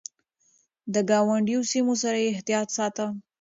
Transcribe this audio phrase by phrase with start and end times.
[0.93, 3.05] د ګاونډيو سيمو سره يې احتياط ساته.